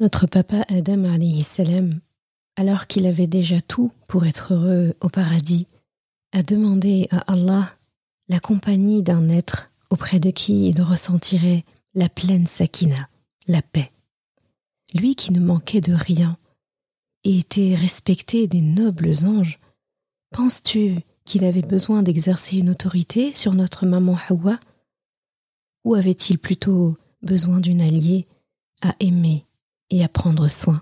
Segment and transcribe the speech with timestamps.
[0.00, 1.04] Notre papa Adam
[1.42, 2.00] salam,
[2.56, 5.68] alors qu'il avait déjà tout pour être heureux au paradis,
[6.32, 7.70] a demandé à Allah
[8.28, 13.08] la compagnie d'un être auprès de qui il ressentirait la pleine sakina,
[13.46, 13.92] la paix.
[14.94, 16.38] Lui qui ne manquait de rien
[17.22, 19.60] et était respecté des nobles anges,
[20.32, 24.58] penses-tu qu'il avait besoin d'exercer une autorité sur notre maman Hawa?
[25.84, 28.26] Ou avait-il plutôt besoin d'une alliée
[28.82, 29.44] à aimer
[29.94, 30.80] et à prendre soin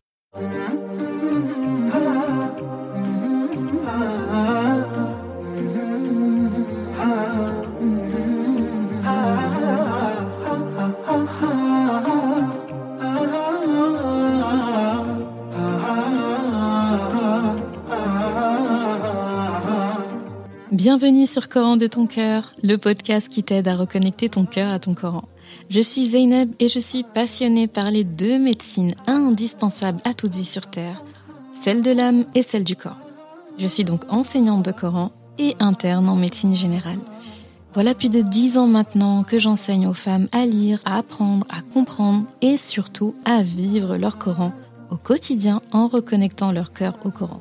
[20.72, 24.78] Bienvenue sur Coran de ton cœur, le podcast qui t'aide à reconnecter ton cœur à
[24.78, 25.24] ton Coran.
[25.70, 30.44] Je suis Zeynep et je suis passionnée par les deux médecines indispensables à toute vie
[30.44, 31.02] sur Terre,
[31.60, 33.00] celle de l'âme et celle du corps.
[33.58, 36.98] Je suis donc enseignante de Coran et interne en médecine générale.
[37.74, 41.62] Voilà plus de dix ans maintenant que j'enseigne aux femmes à lire, à apprendre, à
[41.62, 44.52] comprendre et surtout à vivre leur Coran
[44.90, 47.40] au quotidien en reconnectant leur cœur au Coran.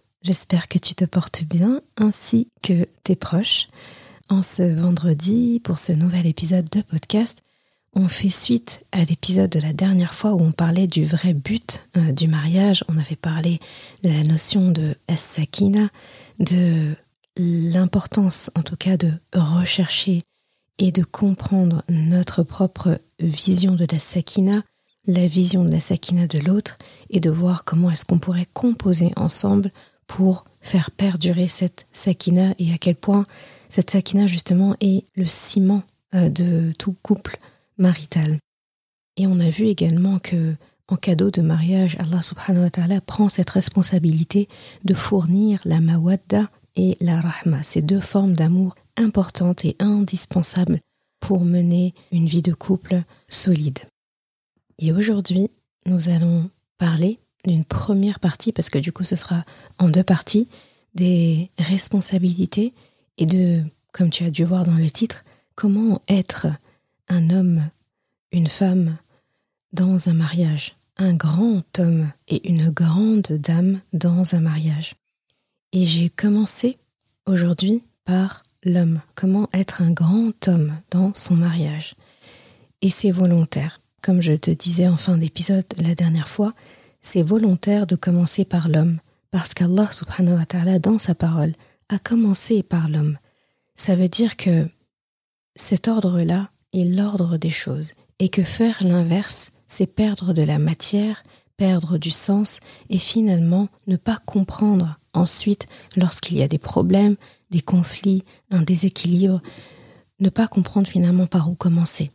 [0.23, 3.67] J'espère que tu te portes bien ainsi que tes proches.
[4.29, 7.39] En ce vendredi, pour ce nouvel épisode de podcast,
[7.93, 11.87] on fait suite à l'épisode de la dernière fois où on parlait du vrai but
[11.97, 12.85] euh, du mariage.
[12.87, 13.59] On avait parlé
[14.03, 15.89] de la notion de as-sakina,
[16.39, 16.95] de
[17.35, 20.21] l'importance en tout cas de rechercher
[20.77, 24.61] et de comprendre notre propre vision de la sakina,
[25.07, 26.77] la vision de la sakina de l'autre
[27.09, 29.71] et de voir comment est-ce qu'on pourrait composer ensemble
[30.11, 33.25] pour faire perdurer cette sakina et à quel point
[33.69, 35.83] cette sakina justement est le ciment
[36.13, 37.39] euh, de tout couple
[37.77, 38.37] marital.
[39.15, 40.55] Et on a vu également que
[40.89, 44.49] en cadeau de mariage, Allah subhanahu wa ta'ala prend cette responsabilité
[44.83, 50.81] de fournir la mawadda et la rahma, ces deux formes d'amour importantes et indispensables
[51.21, 53.79] pour mener une vie de couple solide.
[54.77, 55.51] Et aujourd'hui,
[55.85, 59.43] nous allons parler d'une première partie, parce que du coup ce sera
[59.79, 60.47] en deux parties,
[60.95, 62.73] des responsabilités
[63.17, 65.23] et de, comme tu as dû voir dans le titre,
[65.55, 66.47] comment être
[67.07, 67.69] un homme,
[68.31, 68.97] une femme
[69.73, 74.95] dans un mariage, un grand homme et une grande dame dans un mariage.
[75.73, 76.77] Et j'ai commencé
[77.25, 81.95] aujourd'hui par l'homme, comment être un grand homme dans son mariage.
[82.81, 83.79] Et c'est volontaire.
[84.01, 86.53] Comme je te disais en fin d'épisode la dernière fois,
[87.01, 88.99] c'est volontaire de commencer par l'homme,
[89.31, 91.53] parce qu'Allah subhanahu wa ta'ala, dans sa parole,
[91.89, 93.17] a commencé par l'homme.
[93.75, 94.67] Ça veut dire que
[95.55, 101.23] cet ordre-là est l'ordre des choses, et que faire l'inverse, c'est perdre de la matière,
[101.57, 102.59] perdre du sens,
[102.89, 107.15] et finalement ne pas comprendre ensuite lorsqu'il y a des problèmes,
[107.49, 109.41] des conflits, un déséquilibre,
[110.19, 112.09] ne pas comprendre finalement par où commencer.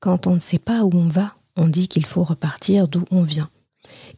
[0.00, 3.22] Quand on ne sait pas où on va, on dit qu'il faut repartir d'où on
[3.22, 3.48] vient.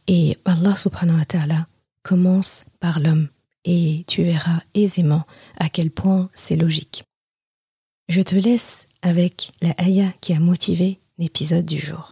[0.07, 1.67] Et Allah subhanahu wa ta'ala
[2.03, 3.29] commence par l'homme
[3.65, 5.23] et tu verras aisément
[5.57, 7.03] à quel point c'est logique.
[8.09, 12.11] Je te laisse avec la ayah qui a motivé l'épisode du jour.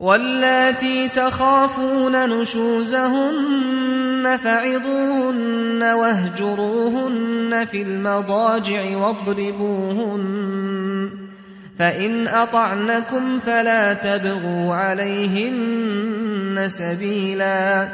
[0.00, 10.24] واللاتي تخافون نشوزهن فعظوهن واهجروهن في المضاجع واضربوهن
[11.78, 17.88] فإن أطعنكم فلا تبغوا عليهن سبيلا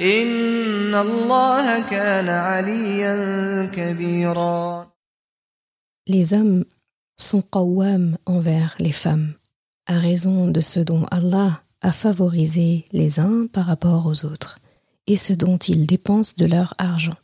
[0.00, 3.16] إن الله كان عليا
[3.76, 4.86] كبيرا
[6.08, 6.64] Les hommes
[7.16, 9.32] sont qawwam envers les femmes.
[9.86, 14.58] À raison de ce dont Allah a favorisé les uns par rapport aux autres.
[15.06, 17.14] et ce dont ils dépensent de leur argent.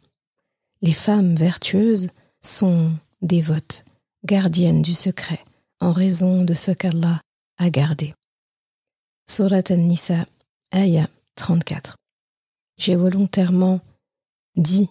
[0.82, 2.09] Les femmes vertueuses
[2.41, 2.93] sont
[3.23, 3.85] dévotes,
[4.25, 5.41] gardiennes du secret,
[5.81, 7.20] en raison de ce qu'Allah
[7.59, 8.14] a gardé.
[9.29, 10.26] Surat An-Nisa,
[10.70, 11.97] Aya 34.
[12.79, 13.81] J'ai volontairement
[14.56, 14.88] dit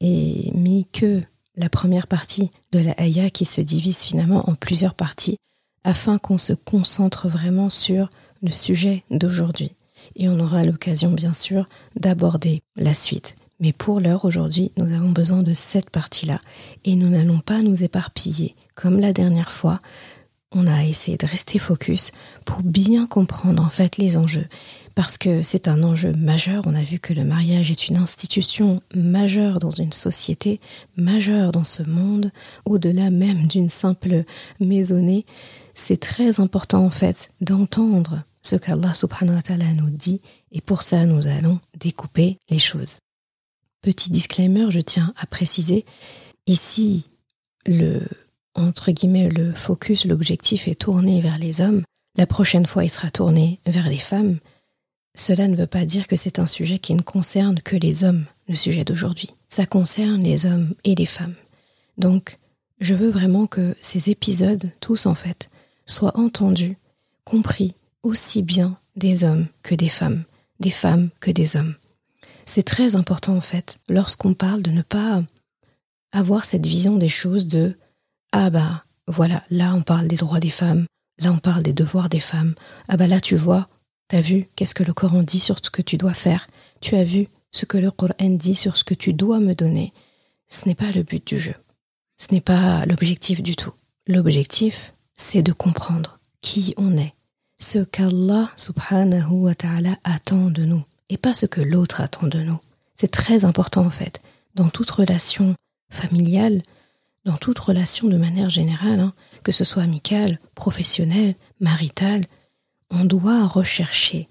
[0.00, 1.22] et mis que
[1.54, 5.36] la première partie de la Aya qui se divise finalement en plusieurs parties
[5.84, 8.10] afin qu'on se concentre vraiment sur
[8.42, 9.72] le sujet d'aujourd'hui.
[10.16, 13.36] Et on aura l'occasion bien sûr d'aborder la suite.
[13.60, 16.40] Mais pour l'heure aujourd'hui, nous avons besoin de cette partie-là
[16.84, 19.78] et nous n'allons pas nous éparpiller comme la dernière fois.
[20.50, 22.10] On a essayé de rester focus
[22.44, 24.48] pour bien comprendre en fait les enjeux
[24.94, 26.64] parce que c'est un enjeu majeur.
[26.66, 30.60] On a vu que le mariage est une institution majeure dans une société,
[30.96, 32.30] majeure dans ce monde,
[32.64, 34.24] au-delà même d'une simple
[34.60, 35.24] maisonnée.
[35.74, 40.20] C'est très important en fait d'entendre ce qu'Allah subhanahu wa ta'ala nous dit
[40.50, 42.98] et pour ça nous allons découper les choses.
[43.80, 45.84] Petit disclaimer, je tiens à préciser,
[46.46, 47.04] ici
[47.66, 48.00] le
[48.54, 51.82] entre guillemets le focus, l'objectif est tourné vers les hommes.
[52.16, 54.38] La prochaine fois, il sera tourné vers les femmes.
[55.14, 58.24] Cela ne veut pas dire que c'est un sujet qui ne concerne que les hommes,
[58.48, 59.30] le sujet d'aujourd'hui.
[59.48, 61.34] Ça concerne les hommes et les femmes.
[61.98, 62.38] Donc,
[62.80, 65.50] je veux vraiment que ces épisodes, tous en fait,
[65.86, 66.76] soient entendus,
[67.24, 70.24] compris aussi bien des hommes que des femmes,
[70.60, 71.74] des femmes que des hommes.
[72.44, 75.22] C'est très important en fait, lorsqu'on parle de ne pas
[76.12, 77.76] avoir cette vision des choses de
[78.32, 80.86] ah bah voilà, là on parle des droits des femmes,
[81.18, 82.54] là on parle des devoirs des femmes,
[82.88, 83.68] ah bah là tu vois,
[84.08, 86.46] t'as vu qu'est-ce que le Coran dit sur ce que tu dois faire,
[86.80, 89.92] tu as vu ce que le Coran dit sur ce que tu dois me donner.
[90.48, 91.54] Ce n'est pas le but du jeu,
[92.18, 93.72] ce n'est pas l'objectif du tout.
[94.06, 97.14] L'objectif, c'est de comprendre qui on est,
[97.58, 102.40] ce qu'Allah subhanahu wa ta'ala attend de nous et pas ce que l'autre attend de
[102.40, 102.58] nous.
[102.96, 104.20] C'est très important en fait.
[104.56, 105.54] Dans toute relation
[105.90, 106.62] familiale,
[107.24, 109.14] dans toute relation de manière générale, hein,
[109.44, 112.26] que ce soit amicale, professionnelle, maritale,
[112.90, 114.28] on doit rechercher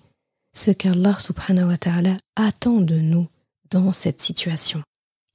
[0.54, 3.28] ce qu'Allah subhanahu wa ta'ala attend de nous
[3.70, 4.84] dans cette situation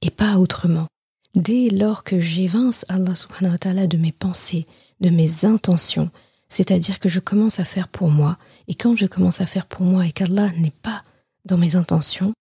[0.03, 0.87] et pas autrement.
[1.33, 4.67] Dès lors que j'évince Allah subhanahu wa ta'ala de mes pensées,
[5.01, 6.09] de mes intentions,
[6.49, 9.85] c'est-à-dire que je commence à faire pour moi, et quand je commence à faire pour
[9.85, 11.03] moi et qu'Allah n'est pas
[11.45, 12.33] dans mes intentions,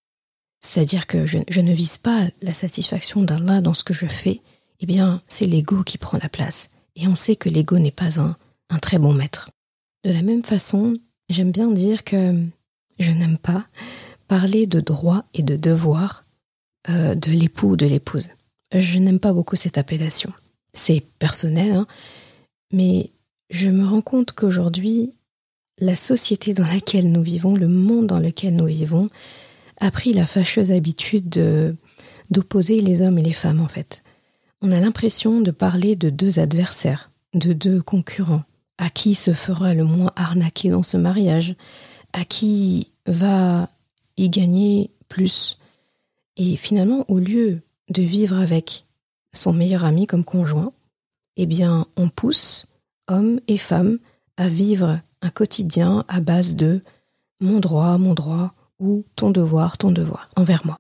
[0.61, 4.41] c'est-à-dire que je, ne vise pas la satisfaction d'Allah dans ce que je fais,
[4.81, 6.71] eh bien, c'est l'ego qui prend la place.
[6.97, 8.37] Et on sait que l'ego n'est pas un,
[8.71, 9.51] un très bon maître.
[10.05, 10.95] De la même façon,
[11.29, 12.35] j'aime bien dire que
[12.99, 13.67] je n'aime pas
[14.29, 16.25] parler de droit et de devoir
[16.89, 18.31] euh, de l'époux ou de l'épouse.
[18.73, 20.33] Je n'aime pas beaucoup cette appellation.
[20.73, 21.87] C'est personnel, hein,
[22.73, 23.11] mais
[23.51, 25.13] je me rends compte qu'aujourd'hui,
[25.79, 29.09] la société dans laquelle nous vivons, le monde dans lequel nous vivons,
[29.79, 31.77] a pris la fâcheuse habitude de,
[32.31, 34.03] d'opposer les hommes et les femmes en fait.
[34.63, 38.45] On a l'impression de parler de deux adversaires, de deux concurrents,
[38.79, 41.57] à qui se fera le moins arnaquer dans ce mariage,
[42.13, 43.69] à qui va
[44.17, 45.59] y gagner plus?
[46.37, 47.61] Et finalement, au lieu
[47.91, 48.87] de vivre avec
[49.33, 50.73] son meilleur ami comme conjoint,
[51.37, 52.67] eh bien, on pousse
[53.09, 53.99] hommes et femmes
[54.37, 56.83] à vivre un quotidien à base de
[57.41, 60.77] mon droit, mon droit, ou ton devoir, ton devoir envers moi.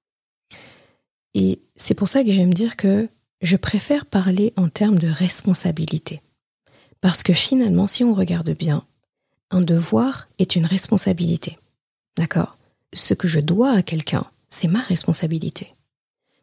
[1.35, 3.09] Et c'est pour ça que j'aime dire que
[3.42, 6.23] je préfère parler en termes de responsabilité.
[7.00, 8.85] Parce que finalement, si on regarde bien,
[9.50, 11.59] un devoir est une responsabilité.
[12.16, 12.57] D'accord?
[12.95, 15.75] Ce que je dois à quelqu'un, c'est ma responsabilité.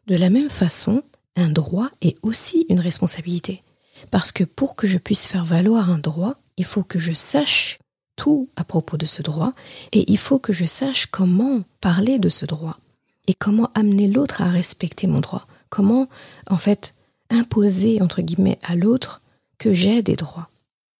[0.06, 1.02] De la même façon,
[1.36, 3.62] un droit est aussi une responsabilité.
[4.10, 7.78] Parce que pour que je puisse faire valoir un droit, il faut que je sache
[8.16, 9.52] tout à propos de ce droit
[9.92, 12.78] et il faut que je sache comment parler de ce droit
[13.26, 15.46] et comment amener l'autre à respecter mon droit.
[15.68, 16.08] Comment,
[16.48, 16.94] en fait,
[17.30, 19.22] imposer, entre guillemets, à l'autre
[19.58, 20.48] que j'ai des droits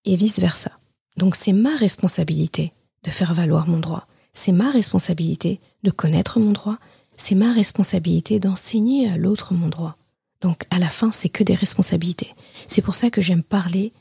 [0.05, 0.73] et vice-versa.
[1.17, 2.73] Donc c'est ma responsabilité
[3.05, 4.07] de faire valoir mon droit.
[4.33, 6.79] C'est ma responsabilité de connaître mon droit.
[7.17, 9.97] C'est ma responsabilité d'enseigner à l'autre mon droit.
[10.41, 12.35] Donc à la fin, c'est que des responsabilités.
[12.67, 13.93] C'est pour ça que j'aime parler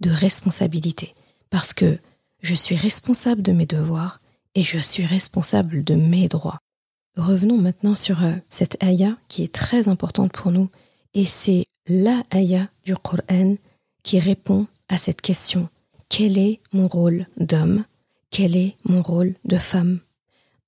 [0.00, 1.14] de responsabilité.
[1.50, 1.98] Parce que
[2.42, 4.18] je suis responsable de mes devoirs
[4.54, 6.58] et je suis responsable de mes droits.
[7.16, 10.68] Revenons maintenant sur euh, cette ayah qui est très importante pour nous.
[11.14, 13.56] Et c'est la ayah du Coran
[14.02, 15.68] qui répond à cette question.
[16.08, 17.84] Quel est mon rôle d'homme?
[18.30, 20.00] Quel est mon rôle de femme?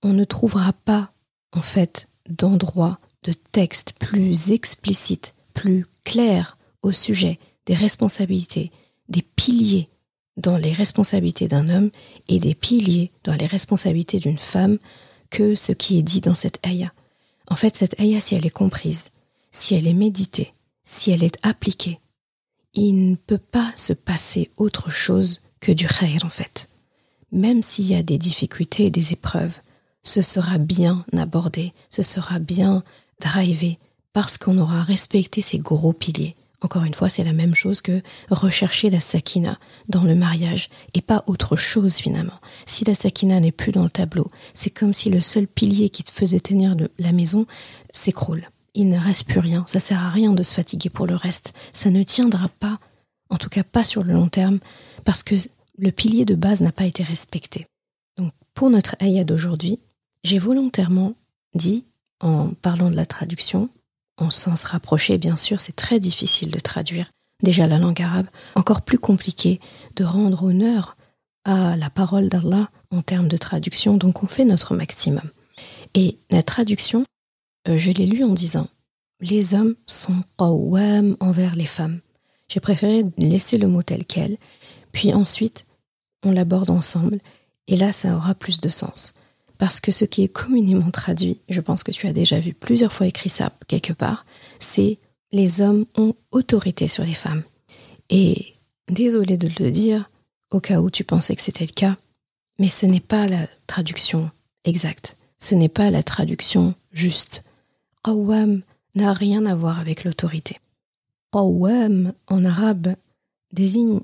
[0.02, 1.12] On ne trouvera pas,
[1.52, 8.70] en fait, d'endroit de texte plus explicite, plus clair au sujet des responsabilités,
[9.08, 9.88] des piliers
[10.36, 11.90] dans les responsabilités d'un homme
[12.28, 14.78] et des piliers dans les responsabilités d'une femme
[15.30, 16.92] que ce qui est dit dans cette ayah.
[17.48, 19.10] En fait, cette ayah, si elle est comprise,
[19.50, 20.52] si elle est méditée,
[20.84, 22.00] si elle est appliquée,
[22.74, 26.68] il ne peut pas se passer autre chose que du khair en fait.
[27.30, 29.60] Même s'il y a des difficultés et des épreuves,
[30.02, 32.82] ce sera bien abordé, ce sera bien
[33.20, 33.78] drivé,
[34.12, 36.36] parce qu'on aura respecté ces gros piliers.
[36.62, 41.02] Encore une fois, c'est la même chose que rechercher la sakina dans le mariage et
[41.02, 42.40] pas autre chose finalement.
[42.66, 46.04] Si la sakina n'est plus dans le tableau, c'est comme si le seul pilier qui
[46.04, 47.46] te faisait tenir la maison
[47.92, 48.48] s'écroule.
[48.74, 49.64] Il ne reste plus rien.
[49.66, 51.52] Ça sert à rien de se fatiguer pour le reste.
[51.72, 52.78] Ça ne tiendra pas,
[53.28, 54.60] en tout cas pas sur le long terme,
[55.04, 55.34] parce que
[55.78, 57.66] le pilier de base n'a pas été respecté.
[58.16, 59.80] Donc pour notre ayah d'aujourd'hui,
[60.22, 61.14] j'ai volontairement
[61.54, 61.84] dit,
[62.20, 63.68] en parlant de la traduction,
[64.22, 67.10] en sens rapproché bien sûr, c'est très difficile de traduire
[67.42, 69.60] déjà la langue arabe, encore plus compliqué
[69.96, 70.96] de rendre honneur
[71.44, 75.28] à la parole d'Allah en termes de traduction, donc on fait notre maximum.
[75.94, 77.02] Et la traduction,
[77.68, 78.68] euh, je l'ai lu en disant
[79.20, 82.00] Les hommes sont qawwam envers les femmes.
[82.48, 84.36] J'ai préféré laisser le mot tel quel,
[84.92, 85.66] puis ensuite
[86.24, 87.18] on l'aborde ensemble,
[87.66, 89.14] et là ça aura plus de sens.
[89.62, 92.92] Parce que ce qui est communément traduit, je pense que tu as déjà vu plusieurs
[92.92, 94.26] fois écrit ça quelque part,
[94.58, 94.98] c'est
[95.30, 97.44] les hommes ont autorité sur les femmes.
[98.10, 98.54] Et
[98.88, 100.10] désolé de le dire,
[100.50, 101.96] au cas où tu pensais que c'était le cas,
[102.58, 104.32] mais ce n'est pas la traduction
[104.64, 107.44] exacte, ce n'est pas la traduction juste.
[108.02, 108.62] Qawwam
[108.96, 110.58] n'a rien à voir avec l'autorité.
[111.30, 112.96] Qawwam en arabe
[113.52, 114.00] désigne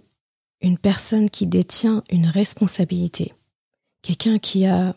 [0.61, 3.35] une personne qui détient une responsabilité,
[4.03, 4.95] quelqu'un qui a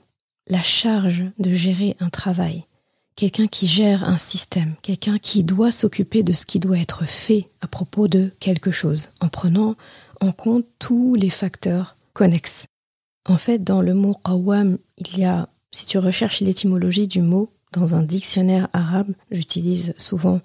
[0.52, 2.66] la charge de gérer un travail,
[3.16, 7.50] quelqu'un qui gère un système, quelqu'un qui doit s'occuper de ce qui doit être fait
[7.62, 9.76] à propos de quelque chose, en prenant
[10.20, 12.66] en compte tous les facteurs connexes.
[13.26, 17.54] En fait, dans le mot qawam, il y a, si tu recherches l'étymologie du mot
[17.72, 20.42] dans un dictionnaire arabe, j'utilise souvent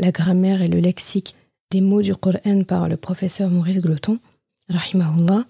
[0.00, 1.36] la grammaire et le lexique
[1.70, 4.18] des mots du Coran par le professeur Maurice Gloton,
[4.68, 5.44] rahimahullah,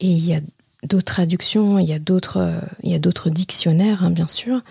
[0.00, 0.40] et il y a
[0.82, 4.62] d'autres traductions, il y a d'autres, d'autres dictionnaires, hein, bien sûr,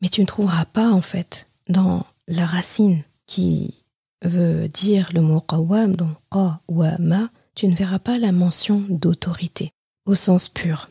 [0.00, 3.74] mais tu ne trouveras pas, en fait, dans la racine qui
[4.22, 9.72] veut dire le mot qawam, donc qawama, tu ne verras pas la mention d'autorité,
[10.06, 10.88] au sens pur.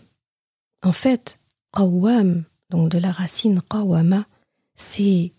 [0.83, 1.39] En fait,
[1.75, 4.25] qawam, donc de la racine qawama,
[4.75, 5.33] c'est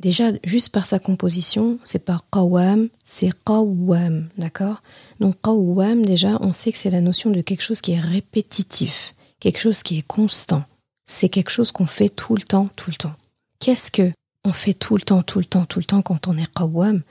[0.00, 4.82] déjà juste par sa composition, c'est pas qawam, c'est qawam, d'accord?
[5.20, 9.14] Donc qawam, déjà, on sait que c'est la notion de quelque chose qui est répétitif,
[9.40, 10.64] quelque chose qui est constant.
[11.06, 13.14] C'est quelque chose qu'on fait tout le temps, tout le temps.
[13.60, 14.12] Qu'est-ce que
[14.44, 17.02] on fait tout le temps, tout le temps, tout le temps quand on est qawam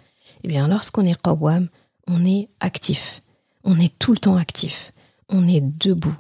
[0.44, 1.68] Eh bien, lorsqu'on est qawam,
[2.08, 3.22] on est actif.
[3.64, 4.92] On est tout le temps actif.
[5.30, 6.16] On est debout.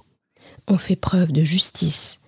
[0.67, 2.19] On fait preuve de justice.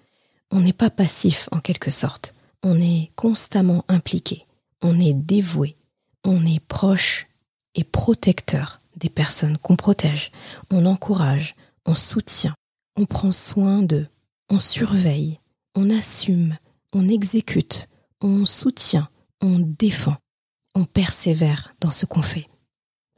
[0.51, 2.33] On n'est pas passif en quelque sorte.
[2.63, 4.45] On est constamment impliqué.
[4.81, 5.75] On est dévoué.
[6.23, 7.27] On est proche
[7.75, 10.31] et protecteur des personnes qu'on protège.
[10.71, 11.55] On encourage.
[11.85, 12.55] On soutient.
[12.95, 14.07] On prend soin d'eux.
[14.49, 15.39] On surveille.
[15.75, 16.57] On assume.
[16.93, 17.89] On exécute.
[18.21, 19.09] On soutient.
[19.41, 20.17] On défend.
[20.75, 22.47] On persévère dans ce qu'on fait.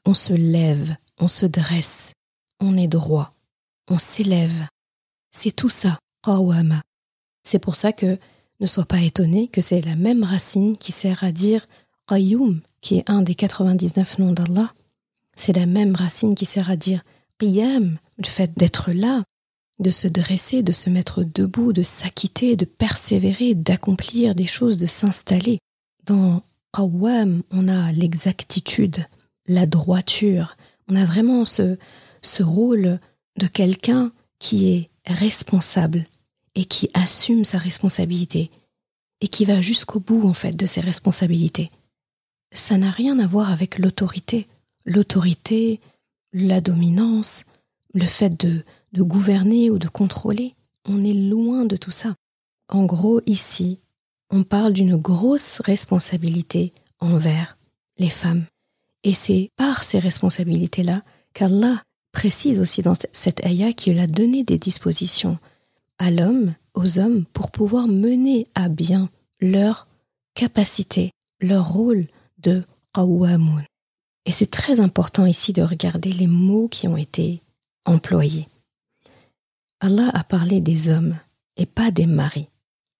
[0.06, 0.96] On se lève.
[1.20, 2.14] On se dresse.
[2.60, 3.34] On est droit.
[3.90, 4.68] On s'élève.
[5.32, 6.82] C'est tout ça, Qawama.
[7.44, 8.20] C'est pour ça que
[8.60, 11.66] ne sois pas étonné que c'est la même racine qui sert à dire
[12.08, 14.74] Qayyum, qui est un des 99 noms d'Allah.
[15.36, 17.04] C'est la même racine qui sert à dire
[17.40, 19.24] Qiyam, le fait d'être là,
[19.80, 24.86] de se dresser, de se mettre debout, de s'acquitter, de persévérer, d'accomplir des choses, de
[24.86, 25.60] s'installer.
[26.06, 29.06] Dans Qawwam, on a l'exactitude,
[29.48, 30.58] la droiture.
[30.90, 31.78] On a vraiment ce,
[32.22, 33.00] ce rôle
[33.38, 36.06] de quelqu'un qui est responsable
[36.60, 38.52] et qui assume sa responsabilité
[39.22, 41.72] et qui va jusqu'au bout en fait de ses responsabilités.
[42.52, 44.46] Ça n'a rien à voir avec l'autorité.
[44.84, 45.80] L'autorité,
[46.34, 47.46] la dominance,
[47.94, 50.54] le fait de, de gouverner ou de contrôler,
[50.86, 52.14] on est loin de tout ça.
[52.68, 53.80] En gros, ici,
[54.30, 57.58] on parle d'une grosse responsabilité envers
[58.00, 58.44] les femmes.
[59.06, 64.58] Et c'est par ces responsabilités-là qu'Allah précise aussi dans cette ayah qu'il a donné des
[64.58, 65.40] dispositions
[66.00, 69.10] à l'homme, aux hommes, pour pouvoir mener à bien
[69.42, 69.88] leur
[70.34, 72.08] capacité, leur rôle
[72.40, 72.64] de
[72.94, 73.64] qawwamun.
[74.26, 77.42] Et c'est très important ici de regarder les mots qui ont été
[77.86, 78.48] employés.
[79.80, 81.18] Allah a parlé des hommes
[81.58, 82.48] et pas des maris.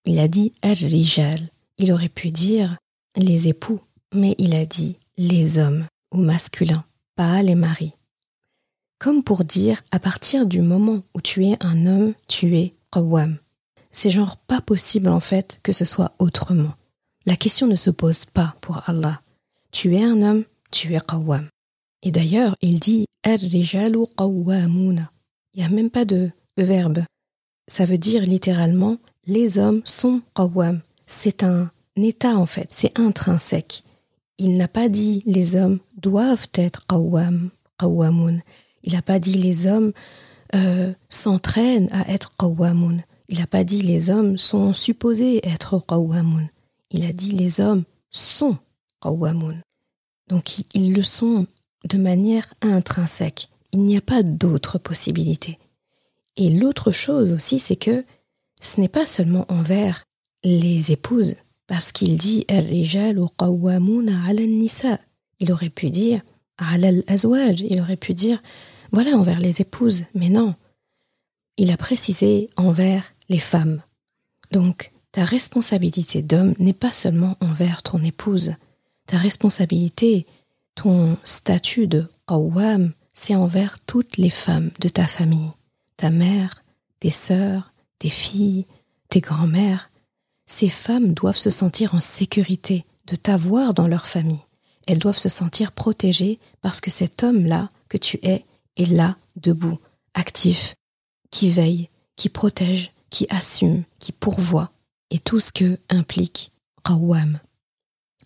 [0.04, 1.50] Il a dit al-rijal.
[1.78, 2.76] Il aurait pu dire
[3.16, 3.80] les époux,
[4.14, 6.84] mais il a dit les hommes ou masculins,
[7.16, 7.92] pas les maris.
[8.98, 12.74] Comme pour dire à partir du moment où tu es un homme, tu es
[13.92, 16.74] C'est genre pas possible en fait que ce soit autrement.
[17.26, 19.20] La question ne se pose pas pour Allah.
[19.72, 21.48] Tu es un homme, tu es qawwam.
[22.02, 23.06] Et d'ailleurs, il dit.
[23.26, 23.38] Il
[25.56, 27.04] n'y a même pas de, de verbe.
[27.68, 30.80] Ça veut dire littéralement les hommes sont qawwam.
[31.06, 33.84] C'est un état en fait, c'est intrinsèque.
[34.38, 38.40] Il n'a pas dit les hommes doivent être qawwam, qawwamun.
[38.82, 39.92] Il n'a pas dit les hommes
[40.54, 42.98] euh, s'entraînent à être qawwamun.
[43.28, 46.48] Il n'a pas dit les hommes sont supposés être qawwamun.
[46.90, 48.56] Il a dit les hommes sont
[49.00, 49.56] qawwamun.
[50.28, 51.46] Donc ils le sont
[51.88, 53.48] de manière intrinsèque.
[53.72, 55.58] Il n'y a pas d'autre possibilité.
[56.36, 58.04] Et l'autre chose aussi, c'est que
[58.60, 60.04] ce n'est pas seulement envers
[60.44, 61.34] les épouses,
[61.66, 62.96] parce qu'il dit il
[65.52, 66.20] aurait pu dire
[66.60, 68.42] il aurait pu dire
[68.92, 70.54] voilà envers les épouses, mais non.
[71.56, 73.82] Il a précisé envers les femmes.
[74.50, 78.54] Donc, ta responsabilité d'homme n'est pas seulement envers ton épouse.
[79.06, 80.26] Ta responsabilité,
[80.74, 85.50] ton statut de qawwam, c'est envers toutes les femmes de ta famille.
[85.96, 86.62] Ta mère,
[87.00, 88.66] tes sœurs, tes filles,
[89.08, 89.90] tes grands-mères.
[90.46, 94.44] Ces femmes doivent se sentir en sécurité de t'avoir dans leur famille.
[94.86, 98.44] Elles doivent se sentir protégées parce que cet homme-là que tu es
[98.76, 99.78] est là, debout,
[100.14, 100.74] actif,
[101.30, 104.70] qui veille, qui protège, qui assume, qui pourvoit,
[105.10, 106.52] et tout ce que implique
[106.84, 107.38] Qawwam.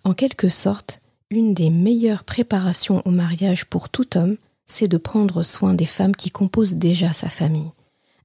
[0.05, 4.37] En quelque sorte, une des meilleures préparations au mariage pour tout homme,
[4.67, 7.71] c'est de prendre soin des femmes qui composent déjà sa famille.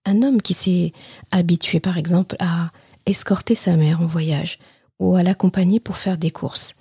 [0.06, 0.94] Un homme qui s'est
[1.32, 2.70] habitué par exemple à
[3.06, 4.60] escorter sa mère en voyage
[5.00, 6.76] ou à l'accompagner pour faire des courses,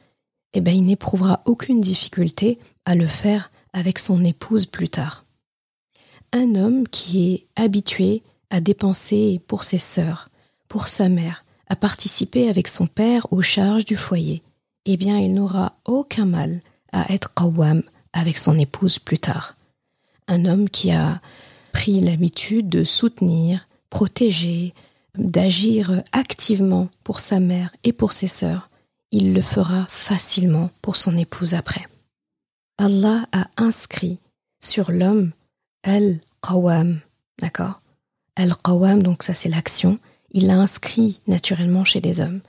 [0.52, 5.24] eh bien il n'éprouvera aucune difficulté à le faire avec son épouse plus tard.
[6.32, 10.28] Un homme qui est habitué à dépenser pour ses sœurs,
[10.68, 14.42] pour sa mère, à participer avec son père aux charges du foyer,
[14.84, 16.60] eh bien il n'aura aucun mal
[16.92, 19.54] à être qawwam avec son épouse plus tard.
[20.26, 21.20] Un homme qui a
[21.72, 24.74] pris l'habitude de soutenir, protéger,
[25.16, 28.70] d'agir activement pour sa mère et pour ses sœurs,
[29.10, 31.86] il le fera facilement pour son épouse après.
[32.76, 34.18] Allah a inscrit
[34.60, 35.32] sur l'homme
[35.82, 37.00] al-qawam,
[37.40, 37.80] d'accord
[38.36, 39.98] Al-qawam, donc ça c'est l'action,
[40.30, 42.40] il l'a inscrit naturellement chez les hommes.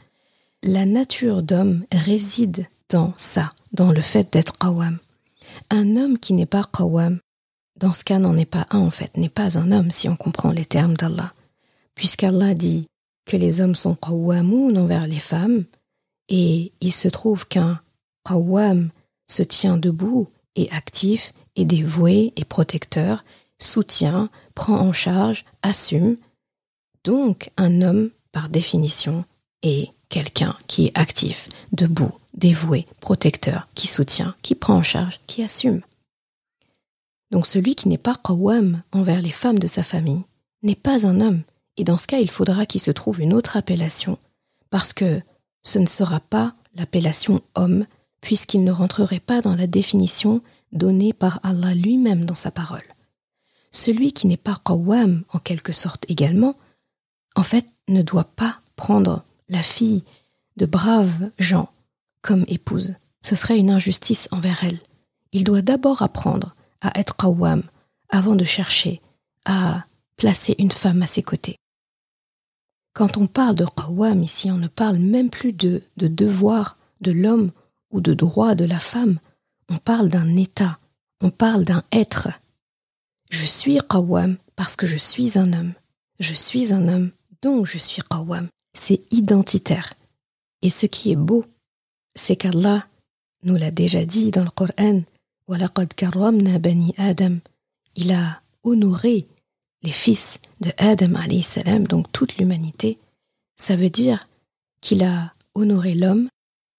[0.63, 4.97] La nature d'homme réside dans ça, dans le fait d'être qawam.
[5.69, 7.19] Un homme qui n'est pas qawam,
[7.79, 10.15] dans ce cas n'en est pas un en fait, n'est pas un homme si on
[10.15, 11.33] comprend les termes d'Allah.
[11.95, 12.87] Puisqu'Allah dit
[13.25, 15.65] que les hommes sont qawamoun envers les femmes,
[16.27, 17.79] et il se trouve qu'un
[18.27, 18.89] qawam
[19.27, 21.31] se tient debout et actif
[21.65, 23.23] dévoué et protecteur,
[23.57, 26.17] soutient, prend en charge, assume.
[27.03, 29.25] Donc un homme, par définition,
[29.61, 35.43] est quelqu'un qui est actif, debout, dévoué, protecteur, qui soutient, qui prend en charge, qui
[35.43, 35.81] assume.
[37.31, 40.23] Donc celui qui n'est pas qawam envers les femmes de sa famille
[40.63, 41.43] n'est pas un homme,
[41.77, 44.17] et dans ce cas il faudra qu'il se trouve une autre appellation,
[44.69, 45.21] parce que
[45.63, 47.85] ce ne sera pas l'appellation homme,
[48.21, 52.83] puisqu'il ne rentrerait pas dans la définition donnée par Allah lui-même dans sa parole.
[53.71, 56.55] Celui qui n'est pas qawwam en quelque sorte également,
[57.35, 60.03] en fait, ne doit pas prendre la fille
[60.57, 61.69] de braves gens
[62.21, 62.95] comme épouse.
[63.21, 64.79] Ce serait une injustice envers elle.
[65.31, 67.63] Il doit d'abord apprendre à être qawwam
[68.09, 69.01] avant de chercher
[69.45, 69.85] à
[70.17, 71.55] placer une femme à ses côtés.
[72.93, 77.11] Quand on parle de qawwam ici, on ne parle même plus de, de devoir de
[77.11, 77.51] l'homme
[77.91, 79.19] ou de droit de la femme,
[79.69, 80.79] on parle d'un état,
[81.21, 82.29] on parle d'un être.
[83.29, 85.73] Je suis qawwam parce que je suis un homme.
[86.19, 88.47] Je suis un homme, donc je suis qawwam.
[88.73, 89.93] C'est identitaire.
[90.61, 91.45] Et ce qui est beau,
[92.15, 92.85] c'est qu'Allah
[93.43, 95.03] nous l'a déjà dit dans le Coran,
[95.47, 97.37] bani Adam.
[97.95, 99.27] Il a honoré
[99.81, 102.97] les fils de Adam salam, donc toute l'humanité.
[103.55, 104.25] Ça veut dire
[104.81, 106.29] qu'il a honoré l'homme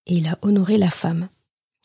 [0.06, 1.28] et il a honoré la femme.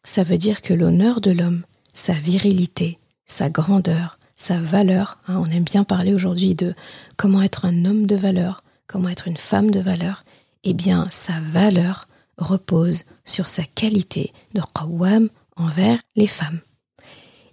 [0.06, 1.64] Ça veut dire que l'honneur de l'homme,
[1.94, 6.74] sa virilité, sa grandeur, sa valeur, hein, on aime bien parler aujourd'hui de
[7.18, 10.24] comment être un homme de valeur, comment être une femme de valeur,
[10.64, 16.60] eh bien sa valeur repose sur sa qualité de qawwam envers les femmes.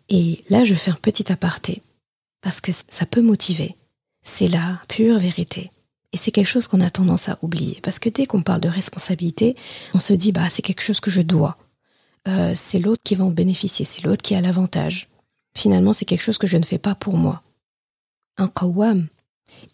[0.08, 1.82] Et là, je fais un petit aparté,
[2.42, 3.76] parce que ça peut motiver.
[4.22, 5.70] C'est la pure vérité.
[6.12, 7.80] Et c'est quelque chose qu'on a tendance à oublier.
[7.82, 9.56] Parce que dès qu'on parle de responsabilité,
[9.94, 11.56] on se dit, bah, c'est quelque chose que je dois.
[12.28, 15.08] Euh, c'est l'autre qui va en bénéficier, c'est l'autre qui a l'avantage.
[15.56, 17.42] Finalement, c'est quelque chose que je ne fais pas pour moi.
[18.38, 19.08] Un qawwam,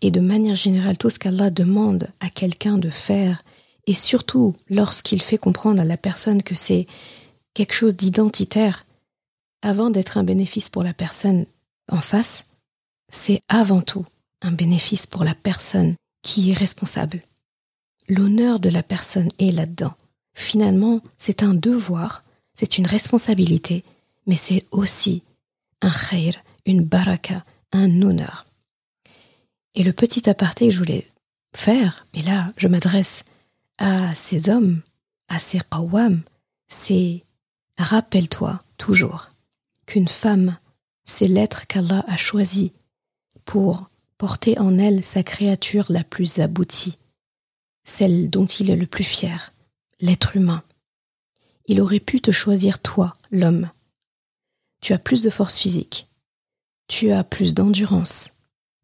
[0.01, 3.43] et de manière générale, tout ce qu'Allah demande à quelqu'un de faire
[3.87, 6.87] et surtout lorsqu'il fait comprendre à la personne que c'est
[7.55, 8.85] quelque chose d'identitaire,
[9.63, 11.47] avant d'être un bénéfice pour la personne
[11.91, 12.45] en face,
[13.09, 14.05] c'est avant tout
[14.43, 17.23] un bénéfice pour la personne qui est responsable.
[18.09, 19.95] L'honneur de la personne est là-dedans.
[20.35, 22.23] Finalement, c'est un devoir,
[22.59, 23.85] c'est une responsabilité,
[24.27, 25.23] mais c'est aussi
[25.81, 26.35] un khair,
[26.67, 28.47] une baraka, un honneur.
[29.77, 31.07] Et le petit aparté que je voulais
[31.55, 33.23] faire, mais là je m'adresse
[33.79, 34.81] à ces hommes,
[35.29, 36.23] à ces qawwam,
[36.67, 37.23] c'est
[37.77, 39.31] rappelle-toi toujours
[39.87, 40.59] qu'une femme,
[41.05, 42.73] c'est l'être qu'Allah a choisi
[43.45, 46.99] pour porter en elle sa créature la plus aboutie,
[47.85, 49.53] celle dont il est le plus fier,
[50.01, 50.65] l'être humain.
[51.69, 53.71] Il aurait pu te choisir toi, l'homme.
[54.81, 56.09] Tu as plus de force physique,
[56.89, 58.33] tu as plus d'endurance,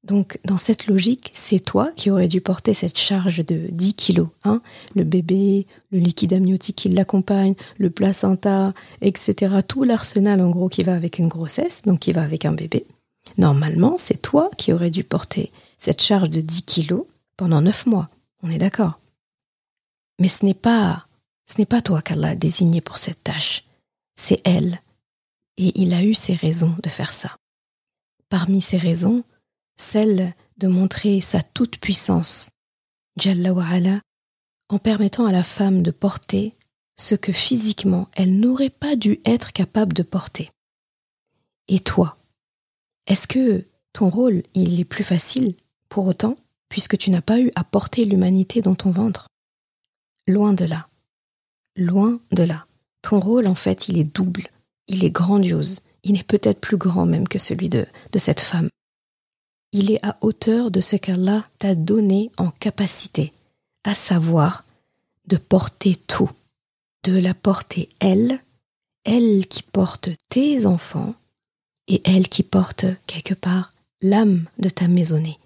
[0.05, 4.29] donc, dans cette logique, c'est toi qui aurais dû porter cette charge de 10 kilos.
[4.45, 4.61] Hein
[4.95, 9.57] le bébé, le liquide amniotique qui l'accompagne, le placenta, etc.
[9.67, 12.87] Tout l'arsenal, en gros, qui va avec une grossesse, donc qui va avec un bébé.
[13.39, 17.07] Normalement, c'est toi qui aurais dû porter cette charge de 10 kilos
[17.39, 18.11] pendant 9 mois.
[18.43, 19.01] On est d'accord.
[20.21, 21.07] Mais ce n'est pas,
[21.47, 23.65] ce n'est pas toi qu'Allah a désigné pour cette tâche.
[24.17, 24.81] C'est elle.
[25.57, 27.37] Et il a eu ses raisons de faire ça.
[28.29, 29.25] Parmi ces raisons,
[29.77, 32.51] celle de montrer sa toute-puissance,
[33.17, 33.53] Jalla
[34.69, 36.53] en permettant à la femme de porter
[36.97, 40.51] ce que physiquement elle n'aurait pas dû être capable de porter.
[41.69, 42.17] Et toi,
[43.07, 45.55] est-ce que ton rôle, il est plus facile
[45.89, 46.37] pour autant,
[46.69, 49.29] puisque tu n'as pas eu à porter l'humanité dans ton ventre?
[50.27, 50.89] Loin de là.
[51.77, 52.67] Loin de là.
[53.03, 54.49] Ton rôle, en fait, il est double,
[54.89, 58.69] il est grandiose, il est peut-être plus grand même que celui de, de cette femme
[59.75, 63.33] il est à hauteur de ce qu'Allah t'a donné en capacité,
[63.83, 64.65] à savoir
[65.27, 66.31] de porter tout,
[67.03, 68.39] de la porter elle,
[69.03, 71.17] elle qui porte tes enfants
[71.89, 75.41] et elle qui porte quelque part l'âme de ta maisonnée.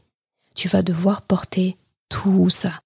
[0.54, 1.78] Tu vas devoir porter
[2.10, 2.78] tout ça.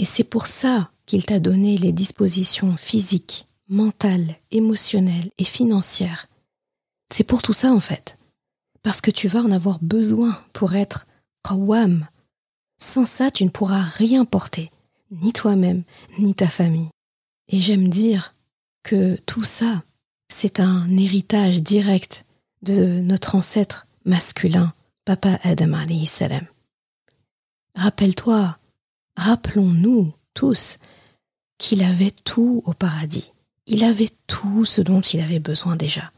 [0.00, 6.28] Et c'est pour ça qu'il t'a donné les dispositions physiques, mentales, émotionnelles et financières.
[7.10, 8.18] C'est pour tout ça en fait
[8.82, 11.06] parce que tu vas en avoir besoin pour être
[11.42, 12.06] qawwam.
[12.78, 14.70] Sans ça, tu ne pourras rien porter,
[15.10, 15.82] ni toi-même,
[16.18, 16.88] ni ta famille.
[17.48, 18.34] Et j'aime dire
[18.84, 19.82] que tout ça,
[20.28, 22.24] c'est un héritage direct
[22.62, 24.72] de notre ancêtre masculin,
[25.04, 26.46] Papa Adam salam.
[27.74, 28.56] Rappelle-toi,
[29.16, 30.78] rappelons-nous tous
[31.58, 33.32] qu'il avait tout au paradis.
[33.66, 36.10] Il avait tout ce dont il avait besoin déjà.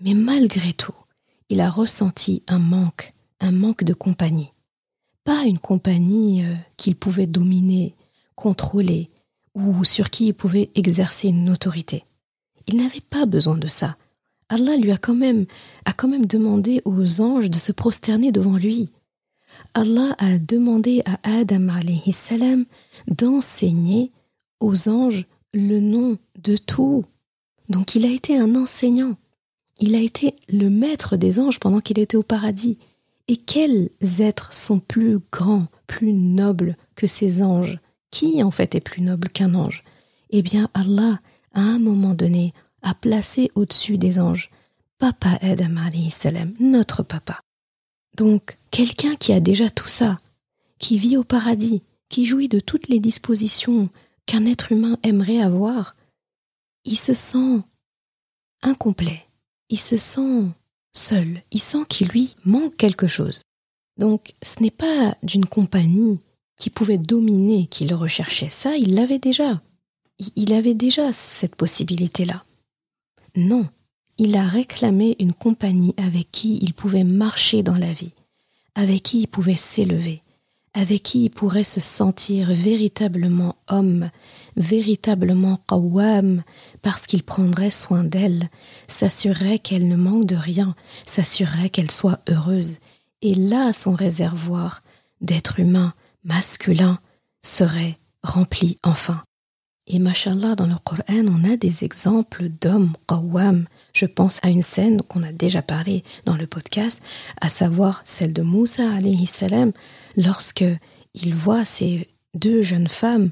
[0.00, 0.94] Mais malgré tout,
[1.48, 4.52] il a ressenti un manque, un manque de compagnie.
[5.24, 7.94] Pas une compagnie euh, qu'il pouvait dominer,
[8.34, 9.10] contrôler,
[9.54, 12.04] ou sur qui il pouvait exercer une autorité.
[12.66, 13.96] Il n'avait pas besoin de ça.
[14.48, 15.46] Allah lui a quand même,
[15.84, 18.92] a quand même demandé aux anges de se prosterner devant lui.
[19.74, 21.68] Allah a demandé à Adam
[22.12, 22.64] salam
[23.08, 24.10] d'enseigner
[24.60, 27.04] aux anges le nom de tout.
[27.68, 29.16] Donc il a été un enseignant.
[29.78, 32.78] Il a été le maître des anges pendant qu'il était au paradis.
[33.28, 37.78] Et quels êtres sont plus grands, plus nobles que ces anges?
[38.10, 39.84] Qui en fait est plus noble qu'un ange?
[40.30, 41.20] Eh bien Allah,
[41.52, 44.50] à un moment donné, a placé au-dessus des anges
[44.98, 45.76] Papa Adam
[46.10, 47.40] salam, notre papa.
[48.16, 50.18] Donc, quelqu'un qui a déjà tout ça,
[50.78, 53.88] qui vit au paradis, qui jouit de toutes les dispositions
[54.30, 55.96] qu'un être humain aimerait avoir,
[56.84, 57.62] il se sent
[58.62, 59.24] incomplet
[59.70, 60.48] il se sent
[60.92, 63.42] seul, il sent qu'il lui manque quelque chose.
[63.96, 66.20] Donc ce n'est pas d'une compagnie
[66.56, 69.62] qui pouvait dominer qu'il recherchait ça, il l'avait déjà.
[70.36, 72.42] Il avait déjà cette possibilité-là.
[73.36, 73.66] Non,
[74.18, 78.12] il a réclamé une compagnie avec qui il pouvait marcher dans la vie,
[78.74, 80.22] avec qui il pouvait s'élever,
[80.74, 84.10] avec qui il pourrait se sentir véritablement homme,
[84.56, 86.42] véritablement qawwam,
[86.82, 88.48] parce qu'il prendrait soin d'elle,
[88.86, 92.78] s'assurerait qu'elle ne manque de rien, s'assurerait qu'elle soit heureuse.
[93.22, 94.82] Et là, son réservoir
[95.20, 95.92] d'être humain
[96.24, 96.98] masculin
[97.42, 99.22] serait rempli enfin.
[99.86, 103.66] Et mashallah, dans le Coran, on a des exemples d'hommes qawwam.
[103.92, 107.02] Je pense à une scène qu'on a déjà parlé dans le podcast,
[107.40, 109.72] à savoir celle de Moussa alayhi salam,
[110.16, 110.64] lorsque
[111.14, 113.30] il voit ces deux jeunes femmes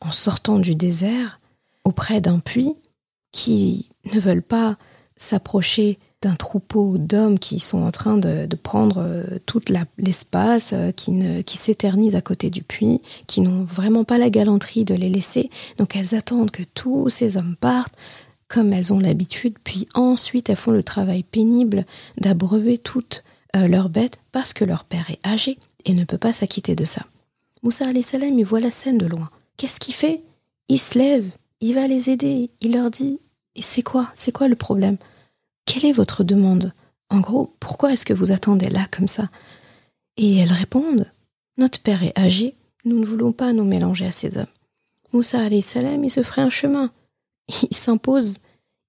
[0.00, 1.40] en sortant du désert
[1.84, 2.76] auprès d'un puits
[3.32, 4.76] qui ne veulent pas
[5.16, 9.62] s'approcher d'un troupeau d'hommes qui sont en train de, prendre euh, tout
[9.98, 11.12] l'espace, euh, qui,
[11.44, 15.48] qui s'éternisent à côté du puits, qui n'ont vraiment pas la galanterie de les laisser.
[15.78, 17.94] Donc elles attendent que tous ces hommes partent,
[18.48, 21.84] comme elles ont l'habitude, puis ensuite elles font le travail pénible
[22.16, 23.22] d'abreuver toutes
[23.56, 26.84] euh, leurs bêtes parce que leur père est âgé et ne peut pas s'acquitter de
[26.84, 27.06] ça.
[27.62, 29.30] Moussa salam il voit la scène de loin.
[29.56, 30.22] Qu'est-ce qu'il fait?
[30.68, 33.18] Il se lève, il va les aider, il leur dit
[33.58, 34.96] C'est quoi C'est quoi le problème?
[35.64, 36.72] Quelle est votre demande?
[37.10, 39.28] En gros, pourquoi est-ce que vous attendez là comme ça?
[40.16, 41.10] Et elles répondent
[41.56, 44.46] Notre père est âgé, nous ne voulons pas nous mélanger à ces hommes.
[45.12, 46.90] Moussa salam, il se ferait un chemin.
[47.70, 48.36] Il s'impose,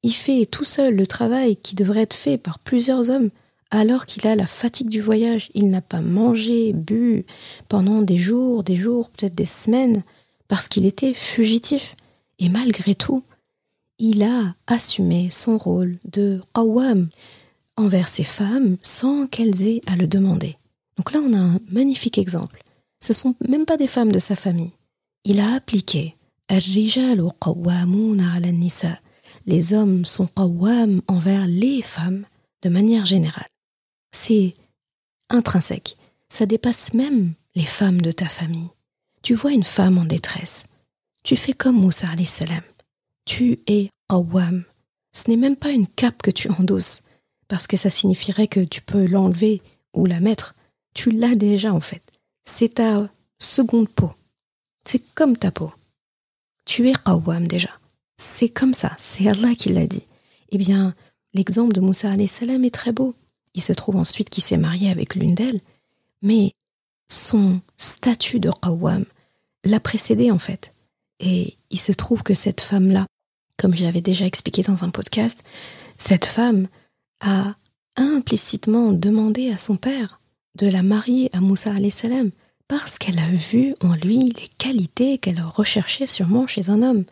[0.04, 3.30] il fait tout seul le travail qui devrait être fait par plusieurs hommes,
[3.72, 5.50] alors qu'il a la fatigue du voyage.
[5.54, 7.26] Il n'a pas mangé, bu
[7.68, 10.04] pendant des jours, des jours, peut-être des semaines,
[10.48, 11.96] parce qu'il était fugitif.
[12.40, 13.24] Et malgré tout,
[13.98, 17.10] il a assumé son rôle de qawwam
[17.78, 20.58] envers ces femmes sans qu'elles aient à le demander.
[20.98, 22.64] Donc là, on a un magnifique exemple.
[23.02, 24.72] Ce sont même pas des femmes de sa famille.
[25.26, 26.16] Il a appliqué
[29.46, 32.26] les hommes sont qawwam envers les femmes
[32.64, 33.48] de manière générale.
[34.12, 34.56] C'est
[35.30, 35.96] intrinsèque.
[36.30, 38.70] Ça dépasse même les femmes de ta famille.
[39.22, 40.68] Tu vois une femme en détresse.
[41.24, 42.64] Tu fais comme Moussa salam
[43.30, 44.64] tu es qawwam.
[45.14, 47.04] Ce n'est même pas une cape que tu endosses,
[47.48, 49.62] parce que ça signifierait que tu peux l'enlever
[49.94, 50.56] ou la mettre.
[50.96, 52.02] Tu l'as déjà en fait.
[52.42, 54.12] C'est ta seconde peau.
[54.84, 55.72] C'est comme ta peau.
[56.66, 57.70] Tu es qawwam déjà.
[58.18, 58.94] C'est comme ça.
[58.98, 60.08] C'est Allah qui l'a dit.
[60.50, 60.96] Eh bien,
[61.36, 63.14] l'exemple de Moussa salam est très beau.
[63.54, 65.62] Il se trouve ensuite qu'il s'est marié avec l'une d'elles,
[66.22, 66.54] mais
[67.08, 69.06] son statut de qawwam
[69.64, 70.74] l'a précédé en fait.
[71.20, 73.06] Et il se trouve que cette femme-là,
[73.58, 75.44] comme je l'avais déjà expliqué dans un podcast,
[75.98, 76.68] cette femme
[77.20, 77.56] a
[77.96, 80.22] implicitement demandé à son père
[80.56, 82.32] de la marier à Moussa salam
[82.68, 87.04] parce qu'elle a vu en lui les qualités qu'elle recherchait sûrement chez un homme.